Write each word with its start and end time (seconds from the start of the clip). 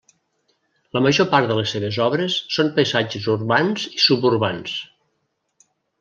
La 0.97 1.01
major 1.07 1.27
part 1.33 1.51
de 1.51 1.57
les 1.59 1.73
seves 1.75 1.99
obres 2.05 2.37
són 2.55 2.71
paisatges 2.79 3.27
urbans 3.33 3.83
i 3.99 4.01
suburbans. 4.05 4.73